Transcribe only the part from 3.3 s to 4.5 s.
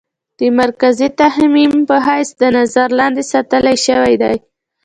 ساتلے شوې ده.